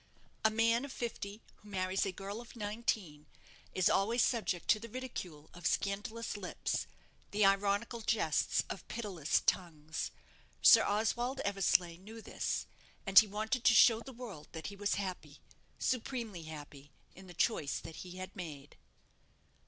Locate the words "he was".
14.73-14.95